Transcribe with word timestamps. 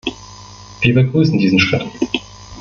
Wir 0.81 0.95
begrüßen 0.95 1.37
diesen 1.37 1.59
Schritt. 1.59 1.85